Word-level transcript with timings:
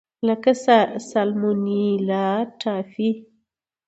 لکه 0.27 0.51
سالمونیلا 1.09 2.27
ټایفي. 2.61 3.09